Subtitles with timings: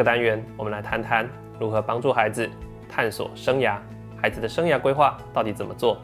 [0.00, 2.48] 个单元，我们来谈谈如何帮助孩子
[2.88, 3.76] 探索生涯，
[4.16, 5.98] 孩子的生涯规划到底怎么做？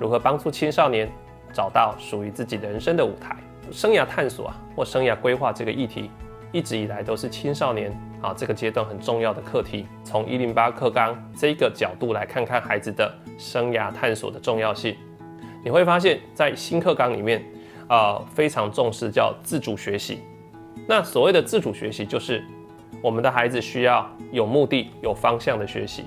[0.00, 1.08] 如何帮助青少年
[1.52, 3.36] 找到属于自己人生的舞台？
[3.70, 6.10] 生涯探索啊，或生涯规划这个议题，
[6.50, 9.86] 一直以来都是青少年啊这个阶段很重要的课题。
[10.02, 14.96] 从一零八课纲这个角度来看看孩子的生涯探索的重要性，
[15.62, 17.44] 你会发现在新课纲里面，
[17.88, 20.18] 呃，非常重视叫自主学习。
[20.88, 22.42] 那所谓的自主学习，就是
[23.02, 26.04] 我们的孩子需要有目的、有方向的学习。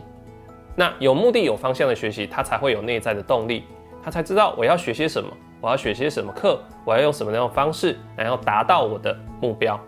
[0.76, 3.64] 那有目的、有方向的学习，他才会有内在的动力，
[4.04, 5.30] 他才知道我要学些什么，
[5.62, 9.80] 我要学些什么课，我要用什么样的方式，然后达到我的目标。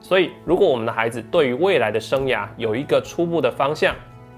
[0.00, 3.94] 所以，如果我们的孩子对于未来的生涯有一个初步的方向，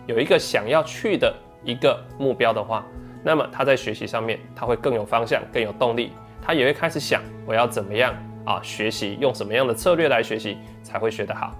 [0.06, 2.84] 有一个想要去的一个目标的话，
[3.22, 8.14] 那么他在学习上面他会更有方向、更有动力，他也会开始想我要怎么样。
[8.44, 11.54] 啊，学习用什么样的策略来学习才会学得好？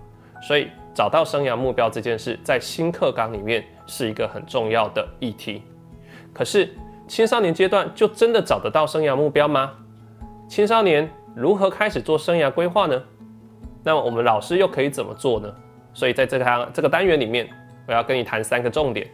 [0.47, 5.63] 所以找到生涯目标这件事，在新课纲里面是一个很重要的议题。
[6.35, 6.69] 可是
[7.09, 9.73] 青少年阶段就真的找得到生涯目标吗？
[10.47, 13.03] 青少年如何开始做生涯规划呢？
[13.83, 15.51] 那么我们老师又可以怎么做呢？
[15.95, 17.49] 所以在这个这个单元里面，
[17.89, 19.09] 我要跟你谈三个重点。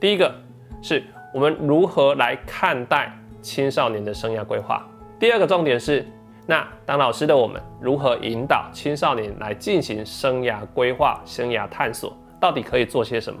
[0.00, 0.34] 第一个
[0.82, 4.84] 是我们如何来看待青少年的生涯规划。
[5.20, 6.04] 第二个重点是。
[6.48, 12.16] 那当老师的我们如何引导青少年来进行生涯规划、生涯探索？
[12.38, 13.40] 到底可以做些什么？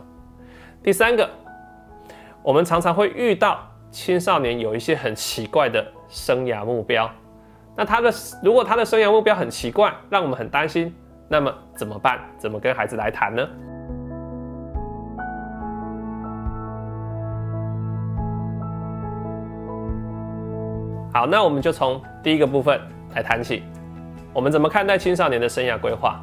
[0.82, 1.28] 第三个，
[2.42, 3.60] 我们常常会遇到
[3.92, 7.08] 青少年有一些很奇怪的生涯目标。
[7.76, 8.10] 那他的
[8.42, 10.92] 如果他的生涯目标很奇怪，让我们很担心，
[11.28, 12.18] 那么怎么办？
[12.38, 13.46] 怎么跟孩子来谈呢？
[21.14, 22.80] 好，那我们就从第一个部分。
[23.16, 23.62] 来谈起，
[24.34, 26.22] 我们怎么看待青少年的生涯规划？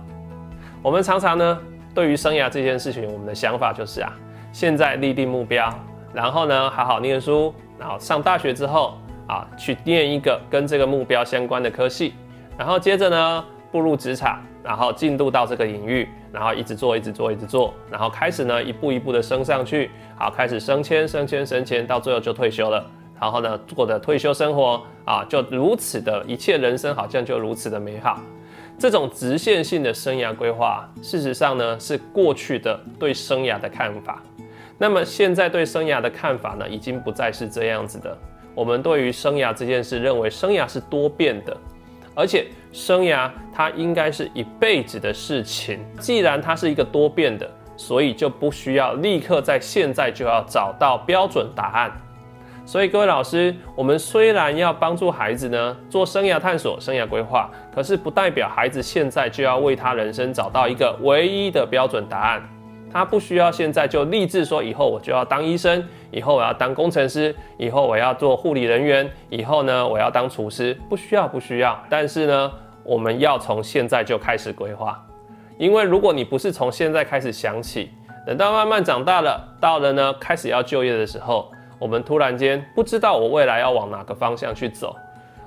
[0.79, 1.59] 我们常常呢，
[1.91, 4.13] 对于生涯这件事情，我们的想法就是啊，
[4.51, 5.73] 现在立定目标，
[6.13, 8.95] 然后呢，好好念书，然后上大学之后
[9.27, 12.13] 啊，去念一个跟这个目标相关的科系，
[12.59, 22.85] 然后接着呢，步入职场，然后进入到这个领域，然后一直做，一直做，一直做，然后开始呢，一步一步的升上去，好，开始升迁，升迁，升迁，到最后就退休了。
[23.23, 28.19] 然后呢，过的退休生活啊，就如此的一切人生好像就如此的美好。
[28.77, 34.21] 这种直线性的生涯规划，事实上呢是过去的对生涯的看法。
[34.77, 38.17] 那么现在对生涯的看法呢，已经不再是这样子的。
[38.53, 41.55] 我们对于生涯这件事，认为生涯是多变的，
[42.13, 45.79] 而且生涯它应该是一辈子的事情。
[45.97, 51.89] 既然它是一个多变的，所以就不需要立刻在现在就要找到标准答案。
[52.65, 62.41] 所以各位老师，我们虽然要帮助孩子呢做生涯探索、生涯规划，可是不代表孩子现在就要为他人生找到一个唯一的标准答案。
[62.89, 71.77] 他不需要现在就立志说，以后我就要当医生，以后我要当工程师，以后我要做护理人员，以后呢我要当厨师，不需要，不需要。
[71.89, 72.51] 但是呢，
[72.83, 75.03] 我们要从现在就开始规划，
[75.57, 77.89] 因为如果你不是从现在开始想起，
[78.25, 81.51] 等到慢慢长大了，到了呢开始要就业的时候。
[81.79, 84.95] 我们突然间不知道我未来要往哪个方向去走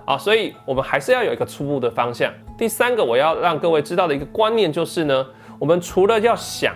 [0.04, 2.32] 啊，所以我们还是要有一个初步的方向。
[2.56, 5.26] 第三个我要让各位知道的一个观念就是呢，
[5.58, 6.74] 我们除了要想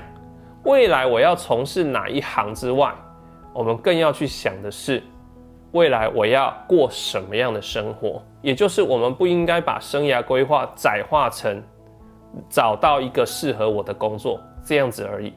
[0.65, 2.93] 未来我要从事哪一行之外，
[3.53, 5.03] 我们更要去想的是
[5.72, 8.22] 未来我要过什么样的生活。
[8.43, 11.62] 也就是我们不应该把生涯规划窄化成
[12.49, 15.32] 找到一个适合我的工作这样子而已。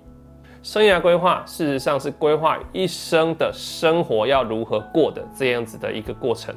[0.64, 6.56] 生涯规划事实上是规划一生的生活要如何过的这样子的一个过程，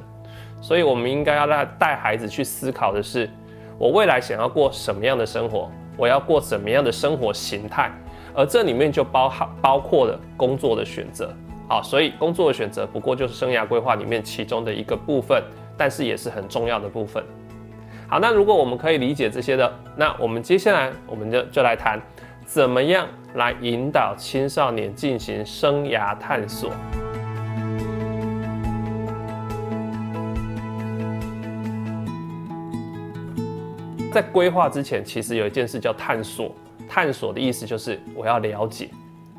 [0.61, 3.29] 所以我们应该要带带孩子去思考的是，
[3.77, 7.91] 我未来想要过什么样的生活，我要过什么样的生活形态，
[8.33, 11.29] 而这里面就包含包括了工作的选择。
[11.67, 15.43] 好，所以工作的选择不过就是生涯规划里面其中的一个部分，
[15.75, 17.21] 但是也是很重要的部分。
[18.07, 21.99] 好，那如果我们可以理解这些的，那我们接下来我们就就来谈。
[22.45, 23.05] 怎么样
[23.37, 26.71] 来引导青少年进行生涯探索？
[34.11, 36.51] 在规划之前，其实有一件事叫探索。
[36.89, 38.89] 探索的意思就是我要了解，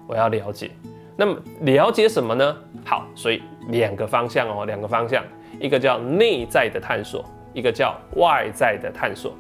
[0.06, 0.71] 我要了解。
[1.17, 2.56] 那么了解什么呢？
[2.85, 5.25] 好，所以两个方向哦，两个方向，
[5.59, 9.35] 一个叫内在的探索，一个叫外在的探索。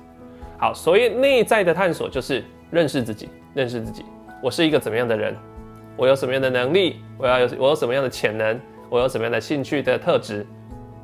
[0.58, 3.28] 好，所以内在的探索就是认识自己。
[3.54, 4.04] 认识自己，
[4.40, 5.36] 我是一个怎么样的人？
[5.96, 7.02] 我有什么样的能力？
[7.16, 8.60] 我要有我有什么样的潜能？
[8.88, 10.46] 我有什么样的兴趣的特质？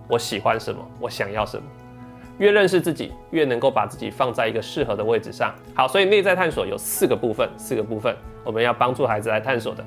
[0.08, 0.80] 我喜欢什么？
[1.00, 1.64] 我想要什么？
[2.38, 5.52] 越认识自己，越能够把自己放在一个适合的位置上。
[5.74, 8.14] 好，所以内在探索有四个部分，四个部分
[8.44, 9.84] 我们要帮助孩子来探索的。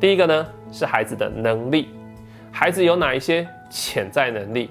[0.00, 1.88] 第一个呢是孩子的能力，
[2.50, 4.70] 孩子有哪一些潜在能力？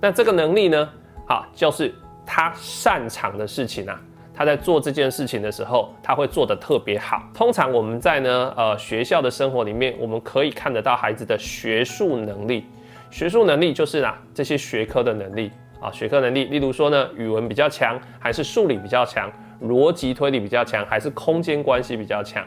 [0.00, 0.88] 那这个能力呢，
[1.28, 1.94] 好，就是
[2.26, 4.00] 他擅长的事情啊。
[4.40, 7.22] 他在做这件事情的时候，他会做得特别好。
[7.34, 12.64] 通常我们在呢，呃，学校的生活里面，我们可以看得到孩子的学术能力。
[13.10, 19.30] 学术能力就是啊，这些学科的能力啊，学科能力，例如说呢，语文比较强，还是数理比较强，
[19.64, 22.42] 逻辑推理比较强，还是空间关系比较强。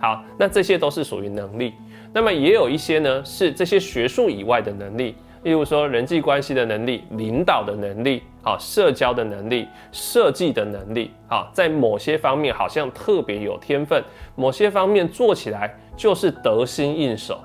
[0.00, 1.74] 好，那这些都是属于能力。
[2.10, 5.14] 那么也有一些呢，是这些学术以外的能力。
[5.44, 14.02] 例如说人际关系的能力、领导的能力、啊社交的能力、设计的能力，啊在某些方面好像特别有天分，
[14.34, 17.38] 某些方面做起来就是得心应手。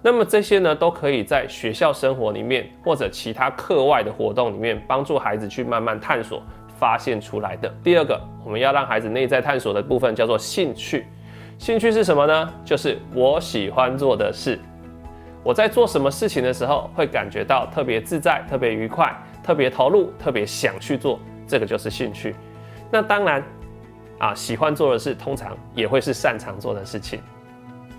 [0.00, 6.42] 那么这些呢，都可以在学校生活里面或者其他课外的活动里面，帮助孩子去慢慢探索、
[6.78, 7.68] 发现出来的。
[7.82, 11.06] 第二个，我们要让孩子内在探索的部分叫做兴趣。
[11.58, 12.52] 兴趣是什么呢？
[12.64, 14.58] 就是我喜欢做的事。
[15.44, 19.12] 我在做什么事情的时候，会感觉到特别自在、特别愉快、
[19.42, 21.18] 特别投入、特别想去做，
[21.48, 22.34] 这个就是兴趣。
[22.90, 23.42] 那当然，
[24.18, 27.20] 啊，喜欢做的事通常也会是擅长做的事情，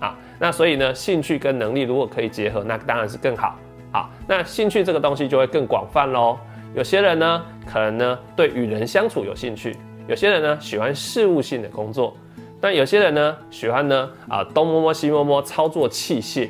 [0.00, 3.58] 啊，那所以呢，兴趣跟能力如果可以结合，那当然是更好。
[3.92, 6.38] 好，那兴趣这个东西就会更广泛喽。
[6.74, 9.72] 有些人呢，可能呢对与人相处有兴趣；
[10.08, 12.16] 有些人呢喜欢事务性的工作；
[12.58, 16.48] 但有些人呢喜欢呢啊东摸摸西摸摸操作器械。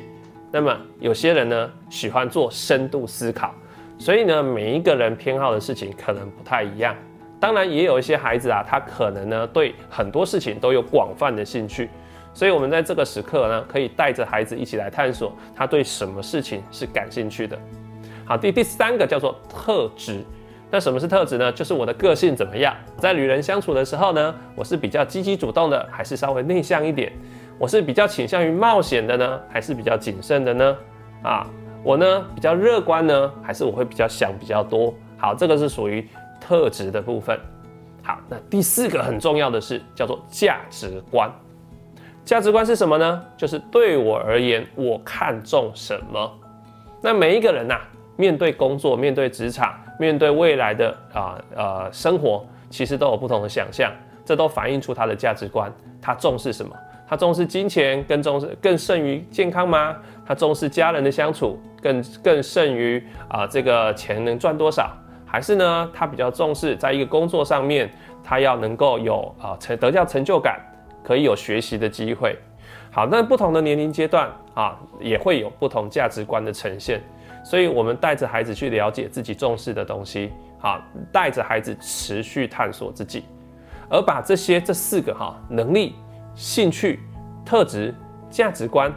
[0.55, 3.53] 那么有些人呢喜欢做深度思考，
[3.97, 6.95] 所以呢每一个人偏好的事情可能不太一样。
[7.41, 11.89] 当然也有一些孩子啊，他可能呢对很多事情都有广泛的兴趣，
[12.33, 17.59] 所以我们在这个时刻呢，可以带着孩子一起来探索他对什么事情是感兴趣的。
[18.23, 20.23] 好，第第三个叫做特质。
[20.71, 21.51] 那什么是特质呢？
[21.51, 27.11] 就是我的个性怎么样，在与人相处的时候呢，我是比较积极主动的，还是稍微内向一点？
[27.57, 30.77] 我是比较倾向于冒险的呢，还是比较谨慎的呢？
[31.23, 31.47] 啊，
[31.83, 34.93] 我呢比较乐观呢，还是我会比较想比较多？
[35.17, 36.05] 好，这个是属于
[36.39, 37.39] 特质的部分。
[38.03, 41.31] 好，那第四个很重要的是叫做价值观。
[42.25, 43.23] 价值观是什么呢？
[43.37, 46.39] 就是对我而言，我看重什么？
[47.01, 47.79] 那每一个人呐，
[48.17, 53.91] 面对工作、面对职场、面对未来的啊呃生活，其实都有不同的想象，
[54.25, 56.75] 这都反映出他的价值观，他重视什么？
[57.07, 59.95] 他重视金钱，更重视更胜于健康吗？
[60.25, 64.91] 他重视家人的相处，更更胜于啊这个钱能赚多少？
[65.25, 67.91] 还是呢，他比较重视在一个工作上面，
[68.23, 70.59] 他要能够有啊成得到成就感，
[71.03, 72.37] 可以有学习的机会。
[72.91, 77.03] 好，那不同的年龄阶段啊，也会有不同价值观的呈现。
[77.43, 80.81] 所以，我们带着孩子去了解自己重视的东西，好，
[81.11, 83.25] 带着孩子持续探索自己，
[83.89, 85.93] 而把这些这四个哈能力。
[86.35, 86.99] 兴趣、
[87.45, 87.95] 特质、
[88.29, 88.91] 价值观，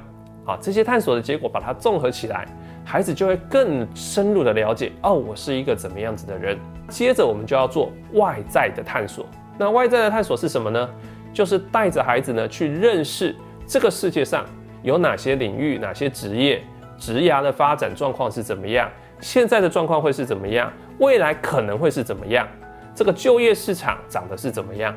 [0.44, 2.46] 啊，这些探索的结果，把它综合起来，
[2.85, 6.58] 孩子就会更深入的了解哦，我是一个怎么样子的人。
[6.88, 9.25] 接着我们就要做外在的探索。
[9.56, 10.88] 那外在的探索是什么呢？
[11.32, 13.37] 就是带着孩子呢去认识
[13.67, 14.44] 这个世界上
[14.82, 16.62] 有哪些领域、哪些职业、
[16.97, 18.90] 职涯的发展状况是怎么样，
[19.21, 22.49] 现在的状况会是怎么样，未来可能会是怎么样，
[22.95, 24.92] 这个就业市场长得是怎么样。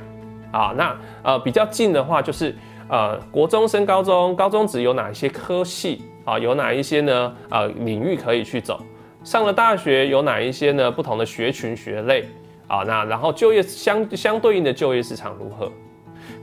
[0.51, 2.55] 啊，那呃比较近的话，就是
[2.89, 6.37] 呃国中升高中，高中只有哪一些科系啊？
[6.37, 7.33] 有哪一些呢？
[7.49, 8.79] 呃领域可以去走？
[9.23, 10.91] 上了大学有哪一些呢？
[10.91, 12.25] 不同的学群学类
[12.67, 12.83] 啊？
[12.85, 15.71] 那然后就业相相对应的就业市场如何？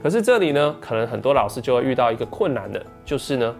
[0.01, 3.53] 可是这里呢，可能很多老师就会遇到一个困难的，就是呢，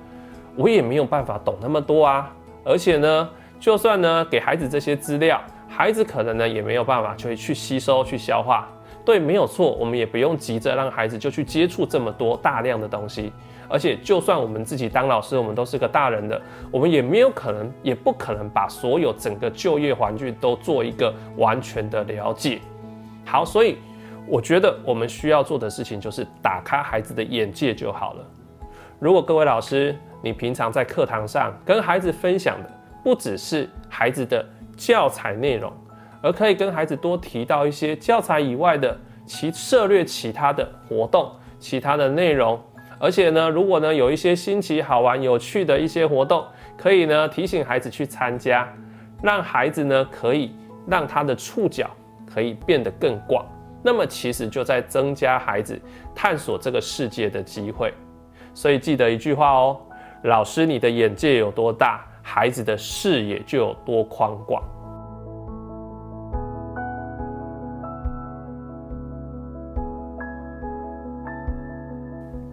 [0.56, 2.32] 我也没有办法懂那么多啊，
[2.64, 3.30] 而且呢，
[3.60, 8.70] 就算呢给孩子这些资料，孩子可能呢也没有办法去去吸收去消化。
[9.10, 13.34] 对，没有错，我们也不用急着让孩子就去接触这么多大量的东西，
[13.68, 16.40] 而且就算我们自己当老师，我们都是个大人的，
[16.70, 22.60] 我们也没有可能，也不可能把所有整个就业环境都做一个完全的了解。
[23.26, 23.80] 好，所以
[24.28, 28.24] 我觉得我们需要做的事情就是打开孩子的眼界就好了。
[29.00, 32.70] 如果各位老师，你平常在课堂上跟孩子分享的
[33.04, 34.46] 不只是孩子的
[34.78, 35.74] 教材内容。
[36.22, 42.60] 而可以跟孩子多提到一些教材以外的其涉略其他的活动、其他的内容，
[43.00, 46.44] 而且呢，如果呢有一些新奇、好玩、有趣的一些活动，
[46.78, 48.68] 可以呢提醒孩子去参加，
[49.22, 50.56] 让孩子呢可以
[50.88, 51.90] 让他的触角
[52.26, 53.46] 可以变得更广，
[53.84, 55.80] 那么其实就在增加孩子
[56.16, 57.94] 探索这个世界的机会。
[58.54, 59.80] 所以记得一句话哦，
[60.24, 64.62] 老师你的眼界有多大，孩子的视野就有多宽广。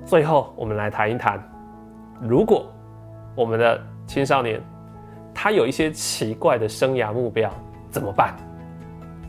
[0.07, 1.43] 最后，我们来谈一谈，
[2.23, 2.65] 如果
[3.35, 4.63] 我们的青少年
[5.35, 7.51] 他有一些奇怪的生涯目标，
[7.91, 8.37] 怎么办？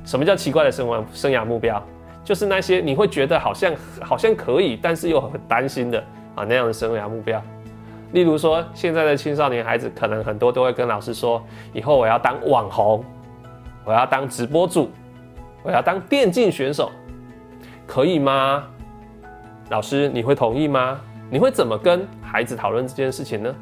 [0.06, 1.84] 什么叫奇怪的生活生涯目标？
[2.24, 6.00] 就是那些你会觉得好像好像可以，但是又很担心的
[6.36, 7.42] 啊那样的生涯目标。
[8.12, 11.44] 例如说，现在的青少年孩子可能很多都会跟老师说，
[11.74, 13.04] 以后我要当网红，
[13.84, 14.92] 我要当直播主，
[15.64, 16.92] 我要当电竞选手，
[17.88, 18.64] 可以吗？
[19.70, 21.00] 老师，你会同意吗？
[21.30, 23.54] 你会怎么跟孩子讨论这件事情呢？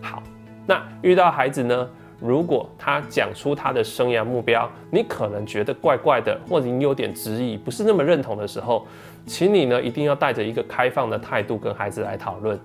[0.00, 0.22] 好，
[0.66, 1.88] 那遇到孩子呢？
[2.18, 8.86] 如果他讲出他的生涯目标，你可能觉得怪怪的，或者你有点质疑，不是那么认同的时候，
[9.26, 12.58] 请你呢一定要带着一个开放的态度跟孩子来讨论，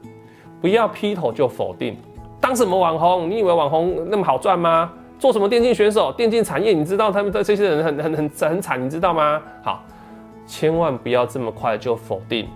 [0.61, 1.97] 不要劈头就否定。
[2.39, 3.29] 当什么网红？
[3.29, 4.89] 你以为网红那么好赚吗？
[5.19, 6.13] 做什么电竞选手？
[6.13, 9.41] 电竞产业你知道他们的这些人很很很很惨，你知道吗？
[9.63, 9.83] 好，
[10.47, 12.49] 千万不要这么快就否定。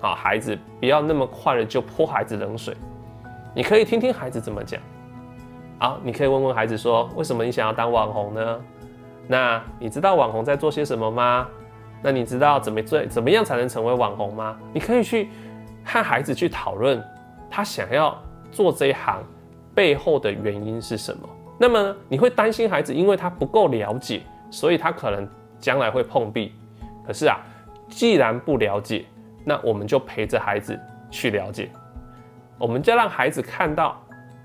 [0.00, 2.74] 啊，孩子不要那么快的就泼孩子冷水，
[3.54, 4.80] 你可以听听孩子怎么讲。
[5.78, 8.60] 好，你可以问问孩子说：“为什么你想要当网红呢？
[9.28, 11.46] 那你知道网红在做些什么吗？
[12.02, 14.58] 那你知道怎么做怎么样才能成为网红吗？
[14.72, 15.28] 你可以去
[15.84, 17.02] 和孩子去讨论
[17.50, 18.18] 他想要
[18.50, 19.22] 做这一行
[19.74, 21.28] 背后的原因是什么。
[21.58, 25.28] 那么你会担心孩子，因为他不够了解，所以他可能
[25.58, 26.54] 将来会碰壁。
[27.06, 27.38] 可是啊，
[27.88, 29.04] 既然不了解，
[29.44, 30.78] 那我们就陪着孩子
[31.10, 31.70] 去了解，
[32.58, 34.00] 我们就让孩子看到。”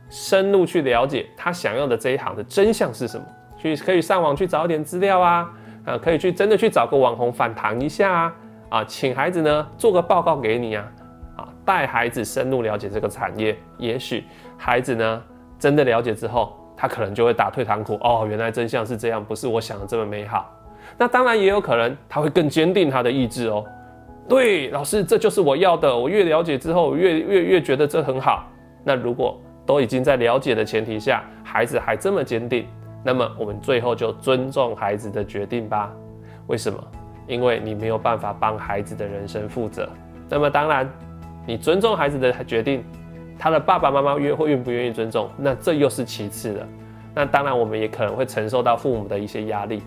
[0.08, 3.26] 深入去了解他想要的这一行的真相是什么？
[3.58, 5.50] 去可以上网去找点资料啊，
[5.84, 8.34] 啊，可以去真的去找个网红反弹一下啊，
[8.70, 10.92] 啊，请孩子呢做个报告给你啊，
[11.38, 15.24] 啊，带孩子深入了解这个产业，也许孩子呢
[15.58, 20.55] 真的了解之后，他可能就会打退堂鼓，哦，原来真相是这样，不是我想的这么美好。
[20.98, 23.64] 那当然也有可能他会更坚定他的意志哦。
[24.28, 25.96] 对，老师，这就是我要的。
[25.96, 28.48] 我越了解之后，越越越觉得这很好。
[28.84, 32.66] 那如果都已经在了解的前提下，孩子还这么坚定，
[33.04, 35.92] 那么我们最后就尊重孩子的决定吧。
[36.48, 36.80] 为什么？
[37.28, 39.90] 因为你没有办法帮孩子的人生负责。
[40.30, 40.90] 那么当然，
[41.46, 42.84] 你尊重孩子的决定，
[43.38, 46.68] 他的爸爸妈妈愿会愿不愿意尊重，那这又是其次的。
[47.14, 49.82] 那当然，我们也可能会承受到父母的一些压力。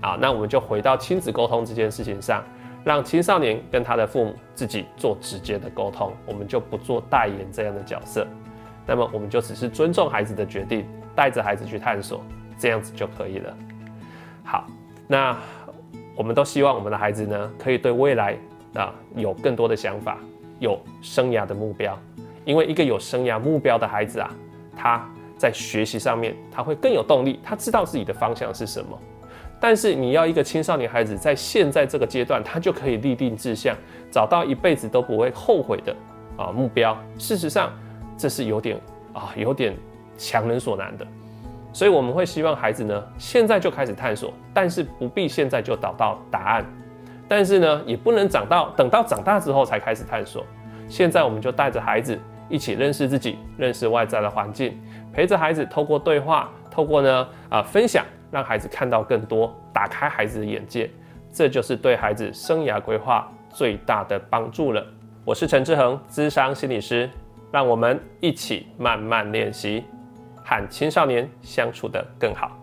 [0.00, 2.42] 啊，那我们就回到亲子沟通这件事情上，
[2.84, 8.26] 让青少年跟他的父母自己做直接的沟通，我们就不做代言这样的角色。
[8.86, 12.22] 那么我们就只是尊重孩子的决定，带着孩子去探索，
[12.58, 13.56] 这样子就可以了。
[14.42, 14.66] 好，
[15.06, 15.36] 那
[16.16, 18.36] 我们都希望我们的孩子呢，可以对未来
[18.74, 20.18] 啊有更多的想法，
[20.58, 21.96] 有生涯的目标。
[22.46, 24.34] 因为一个有生涯目标的孩子啊，
[24.74, 28.98] 他在学习上面他会更有动力，他知道自己的方向是什么。
[29.60, 33.76] 但是你要一个青少年孩子在现在这个阶段，他就可以立定志向，
[34.10, 35.94] 找到一辈子都不会后悔的
[36.36, 36.96] 啊目标。
[37.18, 37.70] 事实上。
[38.20, 38.78] 这是有点
[39.14, 39.74] 啊，有点
[40.18, 41.06] 强人所难的，
[41.72, 46.66] 所以我们会希望孩子呢，现在就开始探索，但是不必现在就找到答案，
[47.26, 50.44] 但是呢，也不能长到等到长大之后才开始探索。
[50.86, 52.18] 现在我们就带着孩子
[52.50, 54.78] 一起认识自己，认识外在的环境，
[55.14, 60.90] 陪着孩子透过对话，透过呢啊分享，让孩子看到更多，打开孩子的眼界，
[61.32, 64.86] 这就是对孩子生涯规划最大的帮助了。
[65.24, 67.08] 我是陈志恒，资商心理师。
[67.52, 69.82] 让我们一起慢慢练习，
[70.44, 72.59] 和青少年相处得更好。